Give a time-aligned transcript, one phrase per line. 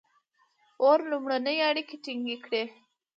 [0.81, 2.63] •اور لومړنۍ اړیکې ټینګې کړې.